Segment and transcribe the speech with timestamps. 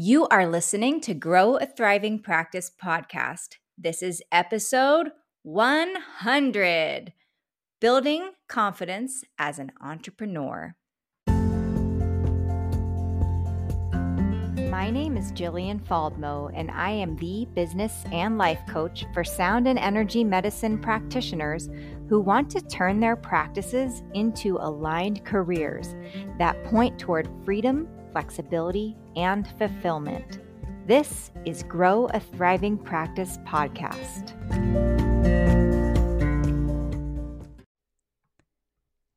[0.00, 3.56] You are listening to Grow a Thriving Practice podcast.
[3.76, 5.08] This is episode
[5.42, 7.12] 100
[7.80, 10.76] Building Confidence as an Entrepreneur.
[14.70, 19.66] My name is Jillian Faldmo, and I am the business and life coach for sound
[19.66, 21.68] and energy medicine practitioners
[22.08, 25.96] who want to turn their practices into aligned careers
[26.38, 30.40] that point toward freedom flexibility, and fulfillment.
[30.86, 34.34] This is Grow a Thriving Practice podcast.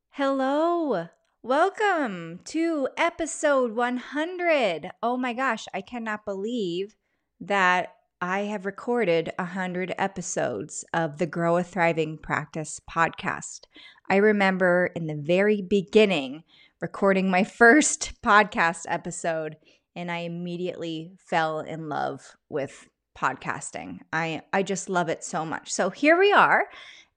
[0.09, 1.08] Hello.
[1.41, 4.91] Welcome to episode 100.
[5.02, 6.96] Oh my gosh, I cannot believe
[7.40, 13.62] that I have recorded 100 episodes of the Grow a Thriving Practice podcast.
[14.08, 16.44] I remember in the very beginning
[16.81, 19.55] recording my first podcast episode
[19.95, 23.99] and I immediately fell in love with podcasting.
[24.12, 25.71] I I just love it so much.
[25.71, 26.63] So here we are,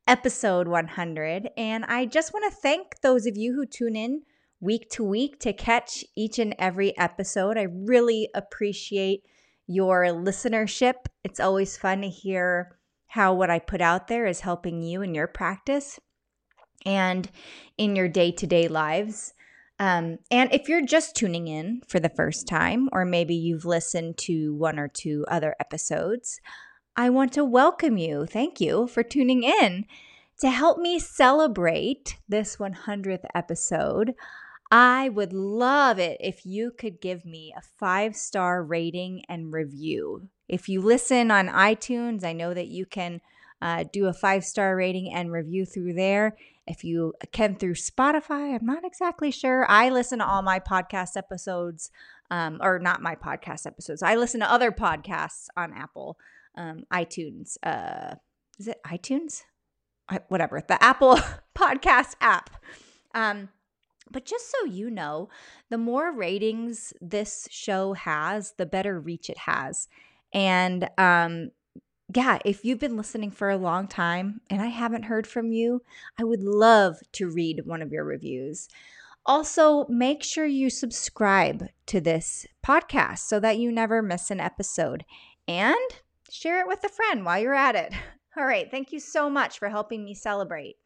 [0.06, 4.22] episode 100, and I just want to thank those of you who tune in
[4.60, 7.56] week to week to catch each and every episode.
[7.56, 9.22] I really appreciate
[9.66, 11.06] your listenership.
[11.22, 12.76] It's always fun to hear
[13.06, 15.98] how what I put out there is helping you in your practice
[16.84, 17.30] and
[17.78, 19.32] in your day-to-day lives.
[19.84, 24.16] Um, and if you're just tuning in for the first time, or maybe you've listened
[24.16, 26.40] to one or two other episodes,
[26.96, 28.24] I want to welcome you.
[28.24, 29.84] Thank you for tuning in.
[30.40, 34.14] To help me celebrate this 100th episode,
[34.70, 40.30] I would love it if you could give me a five star rating and review.
[40.48, 43.20] If you listen on iTunes, I know that you can
[43.60, 46.38] uh, do a five star rating and review through there.
[46.66, 49.66] If you can through Spotify, I'm not exactly sure.
[49.68, 51.90] I listen to all my podcast episodes,
[52.30, 54.02] um, or not my podcast episodes.
[54.02, 56.18] I listen to other podcasts on Apple,
[56.56, 57.56] um, iTunes.
[57.62, 58.14] Uh,
[58.58, 59.42] is it iTunes?
[60.08, 61.18] I, whatever, the Apple
[61.54, 62.50] podcast app.
[63.14, 63.50] Um,
[64.10, 65.28] but just so you know,
[65.70, 69.88] the more ratings this show has, the better reach it has.
[70.32, 71.50] And um,
[72.12, 75.82] yeah, if you've been listening for a long time and I haven't heard from you,
[76.18, 78.68] I would love to read one of your reviews.
[79.26, 85.04] Also, make sure you subscribe to this podcast so that you never miss an episode
[85.48, 85.76] and
[86.30, 87.94] share it with a friend while you're at it.
[88.36, 90.76] All right, thank you so much for helping me celebrate.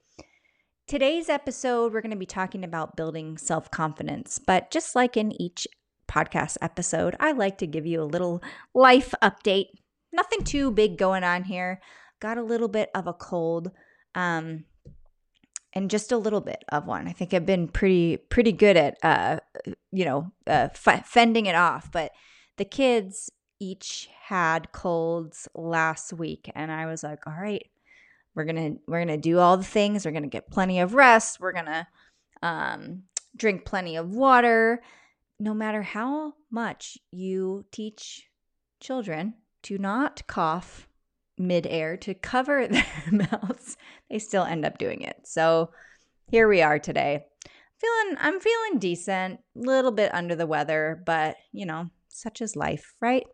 [0.87, 5.33] Today's episode, we're going to be talking about building self confidence, but just like in
[5.41, 5.67] each
[6.09, 8.43] podcast episode, I like to give you a little
[8.73, 9.67] life update
[10.13, 11.81] nothing too big going on here.
[12.21, 13.71] Got a little bit of a cold.
[14.15, 14.65] Um,
[15.73, 17.07] and just a little bit of one.
[17.07, 19.39] I think I've been pretty pretty good at uh,
[19.93, 21.93] you know uh, f- fending it off.
[21.93, 22.13] But
[22.57, 23.31] the kids
[23.61, 27.67] each had colds last week, and I was like, all right,
[28.35, 30.05] we're gonna we're gonna do all the things.
[30.05, 31.39] We're gonna get plenty of rest.
[31.39, 31.87] We're gonna
[32.43, 33.05] um,
[33.37, 34.83] drink plenty of water.
[35.39, 38.27] No matter how much you teach
[38.81, 40.89] children to not cough
[41.39, 43.77] midair to cover their mouths,
[44.11, 45.17] they still end up doing it.
[45.25, 45.71] So
[46.31, 47.25] here we are today.
[47.79, 52.57] Feeling I'm feeling decent, a little bit under the weather, but you know, such is
[52.57, 53.25] life, right?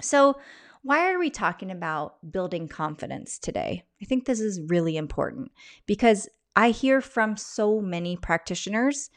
[0.00, 0.36] So
[0.82, 3.82] why are we talking about building confidence today?
[4.00, 5.50] I think this is really important
[5.86, 9.10] because I hear from so many practitioners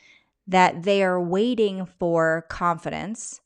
[0.48, 3.40] that they are waiting for confidence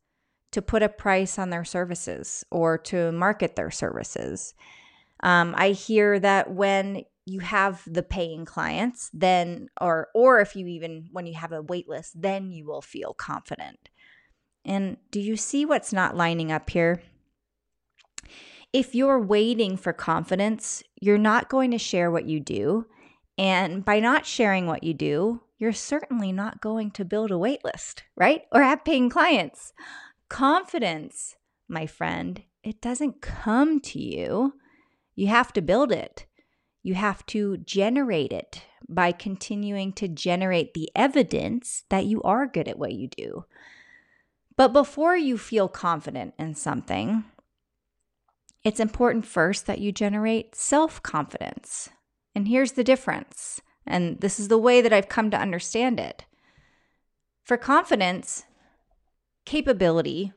[0.54, 4.54] to put a price on their services or to market their services.
[5.22, 10.68] Um, I hear that when you have the paying clients, then or or if you
[10.68, 13.90] even when you have a wait list, then you will feel confident.
[14.66, 17.02] And do you see what's not lining up here?
[18.72, 22.86] If you're waiting for confidence, you're not going to share what you do.
[23.38, 27.64] And by not sharing what you do, you're certainly not going to build a wait
[27.64, 28.42] list, right?
[28.52, 29.74] Or have paying clients.
[30.30, 31.36] Confidence,
[31.68, 34.54] my friend, it doesn't come to you.
[35.16, 36.26] You have to build it.
[36.82, 42.68] You have to generate it by continuing to generate the evidence that you are good
[42.68, 43.46] at what you do.
[44.56, 47.24] But before you feel confident in something,
[48.64, 51.90] it's important first that you generate self confidence.
[52.36, 53.62] And here's the difference.
[53.86, 56.26] And this is the way that I've come to understand it.
[57.44, 58.46] For confidence,
[59.46, 60.34] capability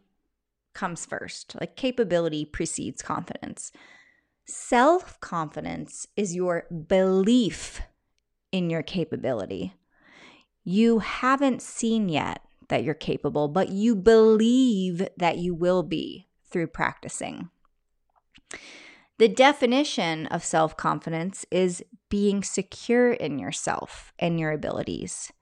[0.75, 1.57] comes first.
[1.61, 3.73] Like capability precedes confidence.
[4.45, 7.81] Self confidence is your belief
[8.53, 9.75] in your capability.
[10.65, 16.69] You haven't seen yet that you're capable, but you believe that you will be through
[16.69, 17.51] practicing.
[19.19, 25.33] The definition of self confidence is being secure in yourself and your abilities.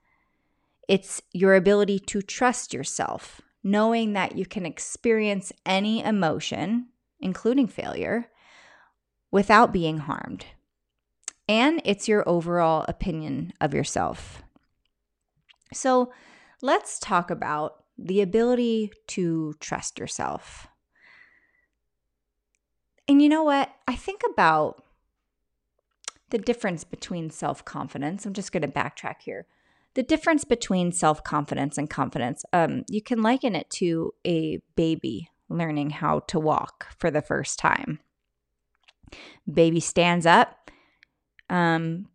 [0.87, 6.85] It's your ability to trust yourself, knowing that you can experience any emotion,
[7.19, 8.29] including failure,
[9.31, 10.45] without being harmed.
[11.49, 14.43] And it's your overall opinion of yourself.
[15.73, 16.13] So
[16.61, 20.67] let's talk about the ability to trust yourself.
[23.07, 23.73] And you know what?
[23.87, 24.83] I think about
[26.29, 28.27] the difference between self confidence.
[28.27, 29.47] I'm just going to backtrack here.
[29.95, 35.29] The difference between self confidence and confidence, um, you can liken it to a baby
[35.49, 37.99] learning how to walk for the first time.
[39.51, 40.71] Baby stands up,
[41.49, 42.07] um,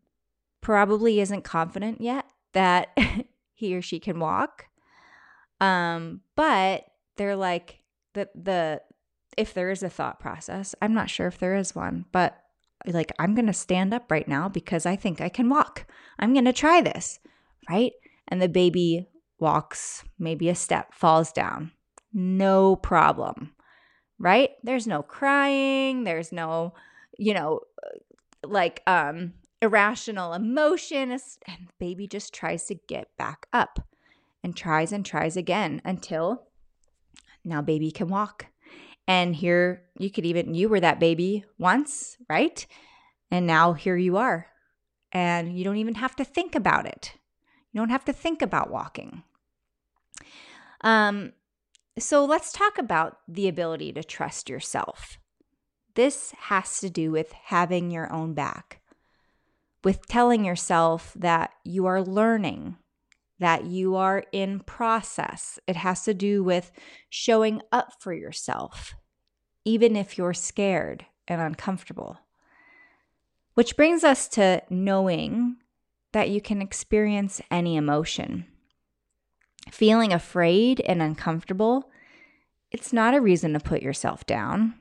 [0.61, 2.97] probably isn't confident yet that
[3.55, 4.67] he or she can walk.
[5.61, 6.85] Um, but
[7.17, 7.81] they're like
[8.15, 8.83] the the
[9.37, 12.37] if there is a thought process, I'm not sure if there is one, but
[12.87, 15.87] like I'm going to stand up right now because I think I can walk.
[16.19, 17.21] I'm going to try this,
[17.69, 17.93] right?
[18.29, 19.09] And the baby
[19.39, 21.73] walks maybe a step, falls down.
[22.13, 23.55] No problem.
[24.19, 24.51] Right?
[24.63, 26.75] There's no crying, there's no,
[27.19, 27.61] you know,
[28.45, 31.21] like um irrational emotion and
[31.69, 33.79] the baby just tries to get back up
[34.43, 36.45] and tries and tries again until
[37.45, 38.47] now baby can walk
[39.11, 42.65] and here you could even, you were that baby once, right?
[43.29, 44.47] And now here you are.
[45.11, 47.15] And you don't even have to think about it.
[47.73, 49.23] You don't have to think about walking.
[50.83, 51.33] Um,
[51.99, 55.19] so let's talk about the ability to trust yourself.
[55.95, 58.81] This has to do with having your own back,
[59.85, 62.77] with telling yourself that you are learning,
[63.39, 65.59] that you are in process.
[65.67, 66.71] It has to do with
[67.09, 68.95] showing up for yourself,
[69.65, 72.19] even if you're scared and uncomfortable.
[73.55, 75.57] Which brings us to knowing
[76.13, 78.47] that you can experience any emotion.
[79.71, 81.91] Feeling afraid and uncomfortable,
[82.71, 84.75] it's not a reason to put yourself down.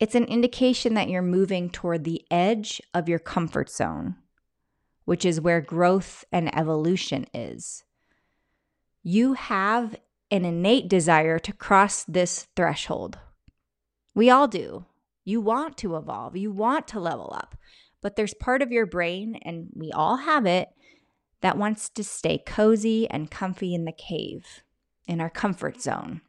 [0.00, 4.16] It's an indication that you're moving toward the edge of your comfort zone,
[5.04, 7.84] which is where growth and evolution is.
[9.02, 9.96] You have
[10.30, 13.18] an innate desire to cross this threshold.
[14.14, 14.84] We all do.
[15.24, 17.56] You want to evolve, you want to level up,
[18.00, 20.68] but there's part of your brain, and we all have it,
[21.40, 24.62] that wants to stay cozy and comfy in the cave,
[25.06, 26.20] in our comfort zone.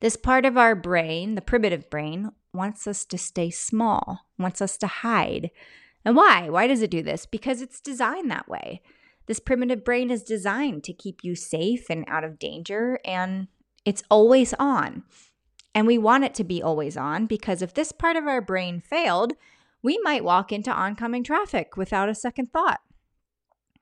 [0.00, 4.76] This part of our brain, the primitive brain, wants us to stay small, wants us
[4.78, 5.50] to hide.
[6.04, 6.48] And why?
[6.48, 7.26] Why does it do this?
[7.26, 8.82] Because it's designed that way.
[9.26, 13.48] This primitive brain is designed to keep you safe and out of danger, and
[13.84, 15.02] it's always on.
[15.74, 18.80] And we want it to be always on because if this part of our brain
[18.80, 19.32] failed,
[19.84, 22.80] we might walk into oncoming traffic without a second thought.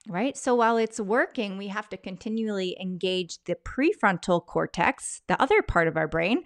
[0.09, 0.37] Right?
[0.37, 5.87] So while it's working, we have to continually engage the prefrontal cortex, the other part
[5.87, 6.43] of our brain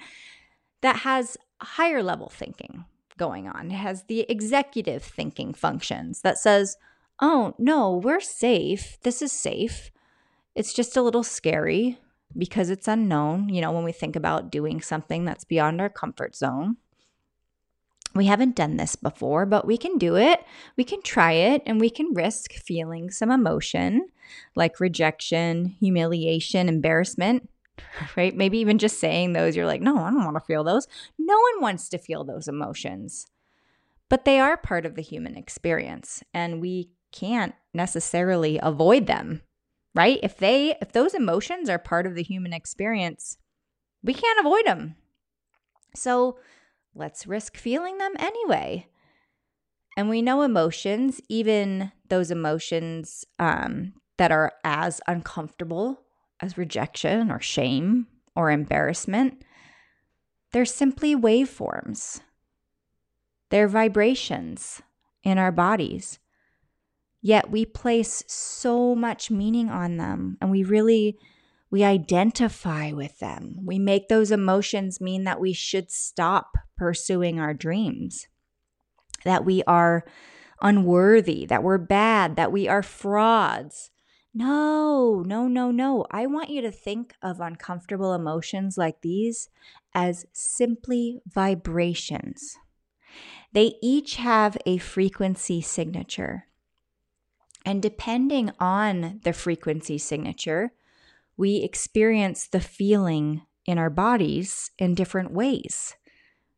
[0.82, 2.84] that has higher level thinking
[3.16, 3.70] going on.
[3.70, 6.76] It has the executive thinking functions that says,
[7.18, 8.98] oh, no, we're safe.
[9.00, 9.90] This is safe.
[10.54, 11.98] It's just a little scary
[12.36, 13.48] because it's unknown.
[13.48, 16.76] You know, when we think about doing something that's beyond our comfort zone,
[18.14, 20.44] we haven't done this before, but we can do it.
[20.76, 24.06] We can try it and we can risk feeling some emotion
[24.56, 27.48] like rejection, humiliation, embarrassment,
[28.16, 28.34] right?
[28.34, 30.88] Maybe even just saying those, you're like, no, I don't want to feel those.
[31.18, 33.26] No one wants to feel those emotions,
[34.08, 39.42] but they are part of the human experience and we can't necessarily avoid them
[39.96, 40.20] right?
[40.22, 43.38] If they if those emotions are part of the human experience,
[44.04, 44.94] we can't avoid them.
[45.96, 46.38] So,
[46.96, 48.86] let's risk feeling them anyway.
[49.96, 56.02] And we know emotions, even those emotions um, that are as uncomfortable
[56.40, 59.42] as rejection or shame or embarrassment,
[60.52, 62.20] they're simply waveforms.
[63.50, 64.82] They're vibrations
[65.22, 66.18] in our bodies.
[67.22, 71.18] Yet we place so much meaning on them and we really
[71.70, 73.56] we identify with them.
[73.64, 78.28] We make those emotions mean that we should stop pursuing our dreams.
[79.24, 80.04] That we are
[80.62, 83.90] unworthy, that we're bad, that we are frauds.
[84.32, 86.06] No, no, no, no.
[86.10, 89.48] I want you to think of uncomfortable emotions like these
[89.94, 92.56] as simply vibrations.
[93.52, 96.46] They each have a frequency signature.
[97.64, 100.72] And depending on the frequency signature,
[101.36, 105.94] we experience the feeling in our bodies in different ways,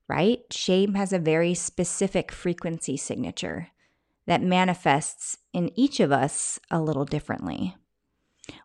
[0.08, 0.40] right?
[0.52, 3.68] Shame has a very specific frequency signature
[4.26, 7.74] that manifests in each of us a little differently.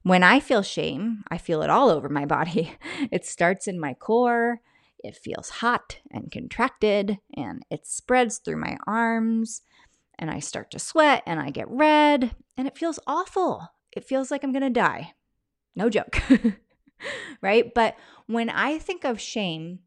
[0.03, 2.73] When I feel shame, I feel it all over my body.
[3.11, 4.59] It starts in my core,
[4.99, 9.61] it feels hot and contracted, and it spreads through my arms,
[10.17, 13.67] and I start to sweat and I get red, and it feels awful.
[13.91, 15.13] It feels like I'm gonna die.
[15.75, 16.21] No joke.
[17.41, 17.73] right?
[17.73, 17.95] But
[18.27, 19.79] when I think of shame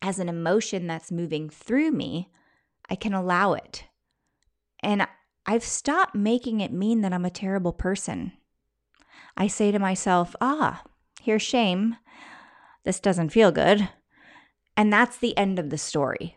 [0.00, 2.28] as an emotion that's moving through me,
[2.90, 3.84] I can allow it.
[4.80, 5.06] And
[5.46, 8.32] I've stopped making it mean that I'm a terrible person.
[9.36, 10.82] I say to myself, ah,
[11.20, 11.96] here's shame.
[12.84, 13.88] This doesn't feel good.
[14.76, 16.36] And that's the end of the story.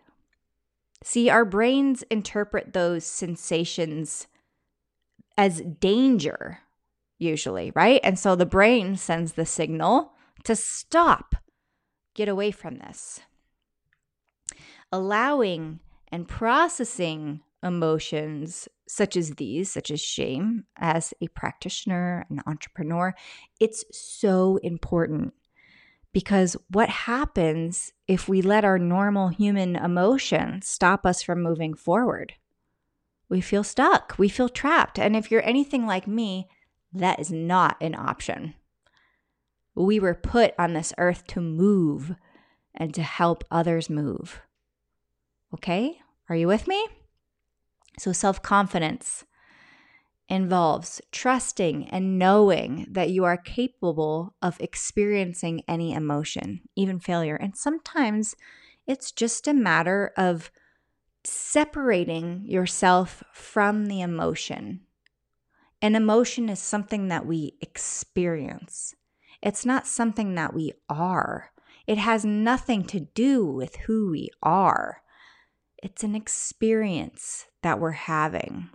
[1.03, 4.27] See, our brains interpret those sensations
[5.37, 6.59] as danger
[7.17, 7.99] usually, right?
[8.03, 11.35] And so the brain sends the signal to stop,
[12.13, 13.21] get away from this.
[14.91, 15.79] Allowing
[16.11, 23.15] and processing emotions such as these, such as shame, as a practitioner, an entrepreneur,
[23.59, 25.33] it's so important
[26.13, 32.33] because what happens if we let our normal human emotions stop us from moving forward?
[33.27, 34.97] We feel stuck, we feel trapped.
[34.97, 36.47] And if you're anything like me,
[36.95, 38.55] that is not an option.
[39.75, 42.15] We were put on this earth to move
[42.73, 44.41] and to help others move.
[45.53, 45.99] Okay?
[46.29, 46.87] Are you with me?
[47.97, 49.25] So, self confidence
[50.27, 57.35] involves trusting and knowing that you are capable of experiencing any emotion, even failure.
[57.35, 58.35] And sometimes
[58.87, 60.51] it's just a matter of
[61.23, 64.81] separating yourself from the emotion
[65.85, 68.95] an emotion is something that we experience,
[69.39, 71.51] it's not something that we are.
[71.85, 75.03] It has nothing to do with who we are.
[75.77, 78.71] It's an experience that we're having.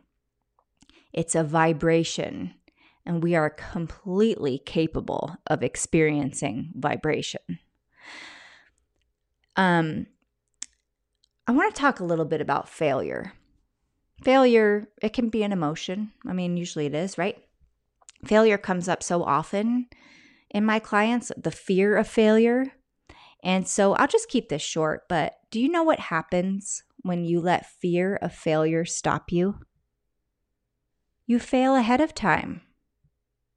[1.13, 2.55] It's a vibration,
[3.05, 7.59] and we are completely capable of experiencing vibration.
[9.57, 10.07] Um,
[11.49, 13.33] I want to talk a little bit about failure
[14.23, 16.13] failure, it can be an emotion.
[16.27, 17.39] I mean, usually it is, right?
[18.25, 19.87] Failure comes up so often
[20.51, 22.67] in my clients, the fear of failure.
[23.43, 27.41] And so I'll just keep this short, but do you know what happens when you
[27.41, 29.61] let fear of failure stop you?
[31.27, 32.63] You fail ahead of time.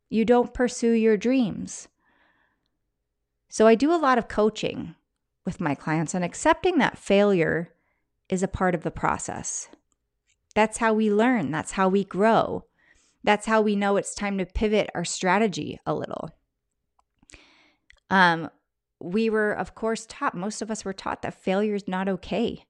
[0.10, 1.88] You don't pursue your dreams.
[3.50, 4.96] So I do a lot of coaching
[5.46, 7.74] with my clients on accepting that failure
[8.30, 9.68] is a part of the process.
[10.56, 12.66] That's how we learn, that's how we grow.
[13.24, 16.30] That's how we know it's time to pivot our strategy a little.
[18.10, 18.50] Um,
[19.00, 22.66] we were, of course, taught, most of us were taught that failure is not okay,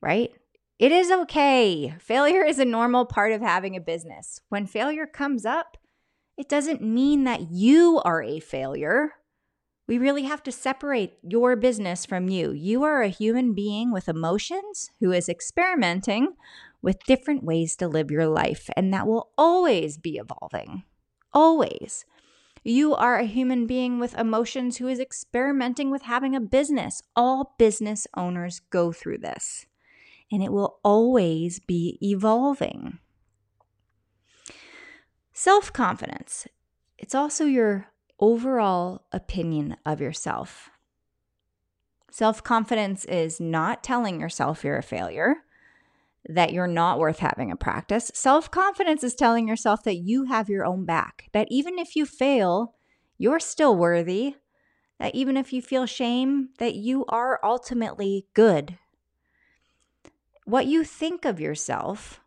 [0.00, 0.32] right?
[0.78, 1.94] It is okay.
[1.98, 4.40] Failure is a normal part of having a business.
[4.48, 5.78] When failure comes up,
[6.36, 9.14] it doesn't mean that you are a failure.
[9.86, 12.50] We really have to separate your business from you.
[12.50, 16.34] You are a human being with emotions who is experimenting
[16.82, 20.82] with different ways to live your life, and that will always be evolving.
[21.32, 22.04] Always.
[22.64, 27.00] You are a human being with emotions who is experimenting with having a business.
[27.14, 29.66] All business owners go through this,
[30.32, 32.98] and it will always be evolving.
[35.32, 36.48] Self confidence.
[36.98, 37.86] It's also your
[38.18, 40.70] overall opinion of yourself.
[42.10, 45.36] Self confidence is not telling yourself you're a failure
[46.28, 48.10] that you're not worth having a practice.
[48.14, 52.06] Self confidence is telling yourself that you have your own back, that even if you
[52.06, 52.74] fail,
[53.18, 54.36] you're still worthy,
[54.98, 58.78] that even if you feel shame, that you are ultimately good.
[60.44, 62.20] What you think of yourself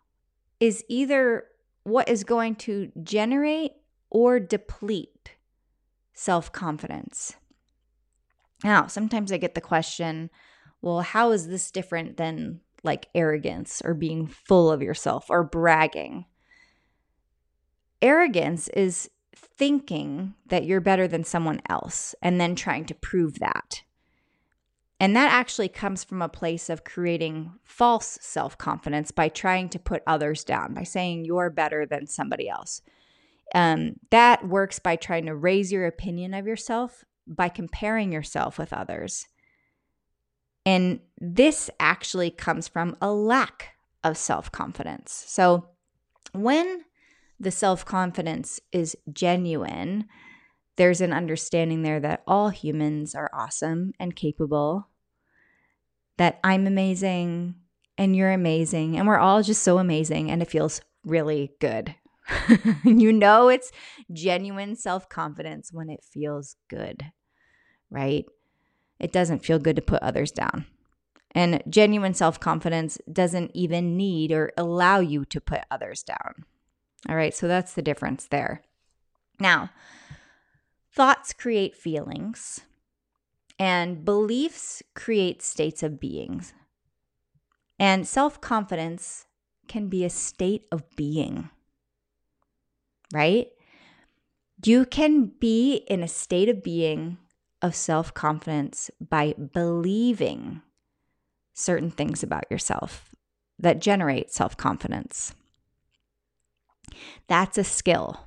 [0.60, 1.46] is either
[1.84, 3.72] what is going to generate
[4.10, 5.36] or deplete
[6.20, 7.34] self confidence.
[8.64, 10.30] Now, sometimes I get the question,
[10.82, 16.26] well, how is this different than like arrogance or being full of yourself or bragging.
[18.02, 23.84] Arrogance is thinking that you're better than someone else and then trying to prove that.
[25.02, 29.80] And that actually comes from a place of creating false self confidence by trying to
[29.80, 32.82] put others down, by saying you're better than somebody else.
[33.56, 38.74] Um, that works by trying to raise your opinion of yourself by comparing yourself with
[38.74, 39.28] others.
[40.66, 45.24] And this actually comes from a lack of self confidence.
[45.28, 45.70] So
[46.34, 46.86] when
[47.40, 50.06] the self confidence is genuine,
[50.76, 54.88] there's an understanding there that all humans are awesome and capable,
[56.18, 57.56] that I'm amazing
[57.98, 61.96] and you're amazing, and we're all just so amazing, and it feels really good.
[62.84, 63.72] you know, it's
[64.12, 67.12] genuine self confidence when it feels good,
[67.90, 68.26] right?
[69.00, 70.66] It doesn't feel good to put others down.
[71.32, 76.46] And genuine self confidence doesn't even need or allow you to put others down.
[77.08, 78.62] All right, so that's the difference there.
[79.40, 79.70] Now,
[80.92, 82.62] thoughts create feelings,
[83.58, 86.54] and beliefs create states of beings.
[87.80, 89.26] And self confidence
[89.68, 91.50] can be a state of being,
[93.14, 93.48] right?
[94.64, 97.18] You can be in a state of being
[97.62, 100.62] of self confidence by believing
[101.54, 103.14] certain things about yourself
[103.58, 105.34] that generate self confidence.
[107.28, 108.22] That's a skill.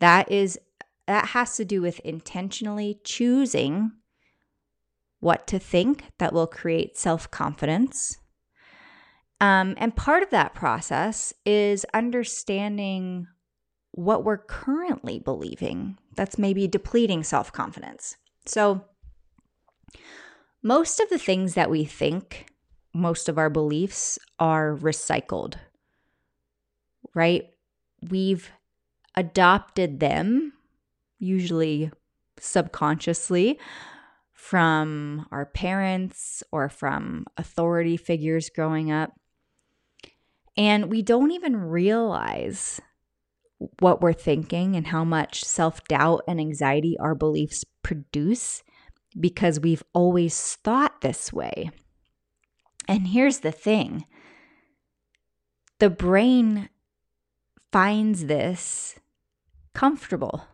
[0.00, 0.58] That is
[1.06, 3.92] that has to do with intentionally choosing
[5.20, 8.18] what to think that will create self confidence.
[9.40, 13.26] Um, and part of that process is understanding
[14.00, 18.16] what we're currently believing that's maybe depleting self confidence.
[18.46, 18.82] So,
[20.62, 22.46] most of the things that we think,
[22.94, 25.56] most of our beliefs are recycled,
[27.14, 27.50] right?
[28.08, 28.50] We've
[29.16, 30.54] adopted them,
[31.18, 31.90] usually
[32.38, 33.58] subconsciously,
[34.32, 39.12] from our parents or from authority figures growing up.
[40.56, 42.80] And we don't even realize
[43.80, 48.62] what we're thinking and how much self doubt and anxiety our beliefs produce
[49.18, 51.70] because we've always thought this way.
[52.88, 54.04] And here's the thing
[55.78, 56.68] the brain
[57.72, 58.98] finds this
[59.74, 60.44] comfortable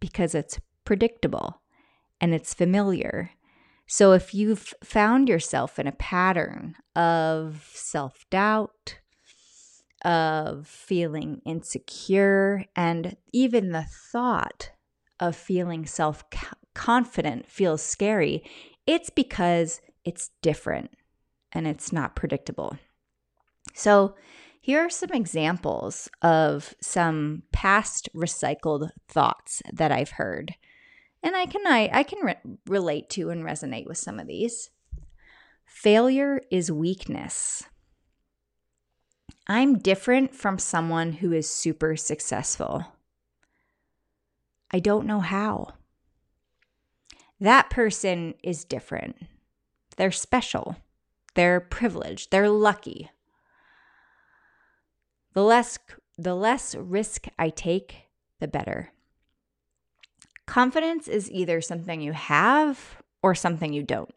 [0.00, 1.60] because it's predictable
[2.20, 3.30] and it's familiar.
[3.86, 8.98] So if you've found yourself in a pattern of self doubt,
[10.04, 14.70] of feeling insecure, and even the thought
[15.20, 16.24] of feeling self
[16.74, 18.42] confident feels scary,
[18.86, 20.90] it's because it's different
[21.52, 22.76] and it's not predictable.
[23.74, 24.14] So,
[24.60, 30.54] here are some examples of some past recycled thoughts that I've heard.
[31.22, 32.36] And I can I, I can re-
[32.66, 34.70] relate to and resonate with some of these.
[35.64, 37.64] Failure is weakness.
[39.46, 42.86] I'm different from someone who is super successful.
[44.70, 45.74] I don't know how.
[47.40, 49.16] That person is different.
[49.96, 50.76] They're special.
[51.34, 52.30] They're privileged.
[52.30, 53.10] They're lucky.
[55.34, 55.78] The less
[56.18, 58.92] the less risk I take, the better.
[60.46, 64.14] Confidence is either something you have or something you don't.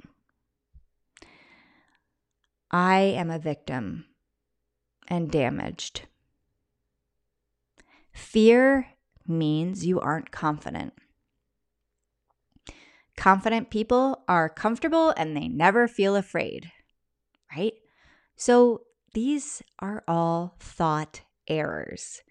[2.69, 4.05] I am a victim
[5.07, 6.03] and damaged.
[8.11, 8.87] Fear
[9.27, 10.93] means you aren't confident.
[13.17, 16.71] Confident people are comfortable and they never feel afraid,
[17.55, 17.73] right?
[18.35, 18.81] So
[19.13, 22.21] these are all thought errors.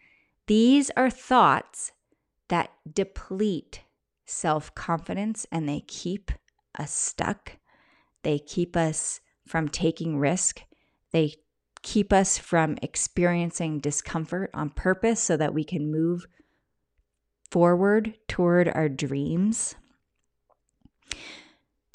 [0.46, 1.92] These are thoughts
[2.48, 3.80] that deplete
[4.26, 6.32] self confidence and they keep
[6.78, 7.52] us stuck.
[8.22, 10.62] They keep us from taking risk.
[11.12, 11.34] They
[11.84, 16.26] keep us from experiencing discomfort on purpose so that we can move
[17.48, 19.76] forward toward our dreams.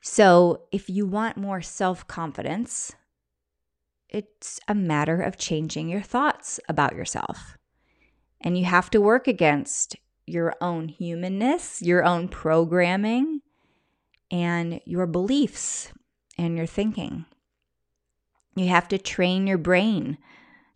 [0.01, 2.93] So, if you want more self confidence,
[4.07, 7.57] it's a matter of changing your thoughts about yourself.
[8.39, 13.41] And you have to work against your own humanness, your own programming,
[14.31, 15.91] and your beliefs
[16.37, 17.25] and your thinking.
[18.59, 20.17] You have to train your brain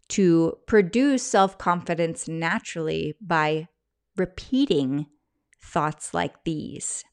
[0.08, 3.68] to produce self confidence naturally by
[4.16, 5.08] repeating
[5.62, 7.04] thoughts like these.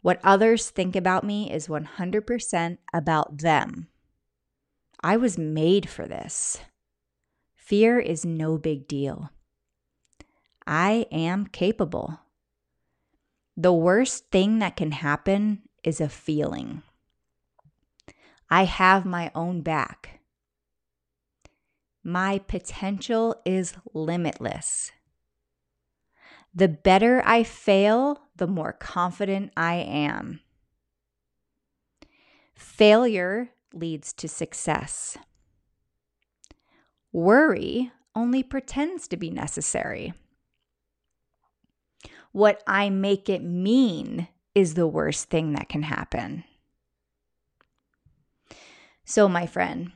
[0.00, 3.88] What others think about me is 100% about them.
[5.02, 6.60] I was made for this.
[7.54, 9.28] Fear is no big deal.
[10.66, 12.20] I am capable.
[13.54, 16.84] The worst thing that can happen is a feeling.
[18.50, 20.20] I have my own back.
[22.02, 24.92] My potential is limitless.
[26.54, 30.40] The better I fail, the more confident I am.
[32.54, 35.18] Failure leads to success.
[37.12, 40.14] Worry only pretends to be necessary.
[42.32, 46.44] What I make it mean is the worst thing that can happen.
[49.08, 49.92] So, my friend,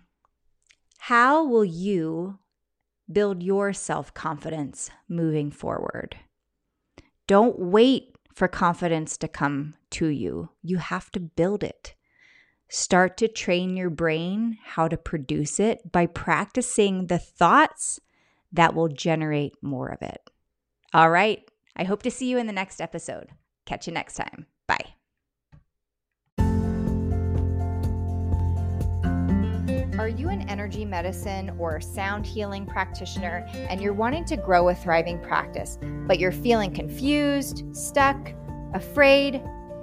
[1.00, 2.38] how will you
[3.12, 6.16] build your self confidence moving forward?
[7.26, 10.48] Don't wait for confidence to come to you.
[10.62, 11.94] You have to build it.
[12.70, 18.00] Start to train your brain how to produce it by practicing the thoughts
[18.50, 20.30] that will generate more of it.
[20.94, 21.46] All right.
[21.76, 23.28] I hope to see you in the next episode.
[23.66, 24.46] Catch you next time.
[30.02, 34.74] Are you an energy medicine or sound healing practitioner and you're wanting to grow a
[34.74, 38.32] thriving practice, but you're feeling confused, stuck,
[38.74, 39.40] afraid?